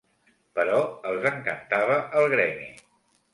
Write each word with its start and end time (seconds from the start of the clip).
Però 0.59 0.79
els 1.09 1.27
encantava 1.31 1.99
el 2.23 2.27
Gremi. 2.33 2.67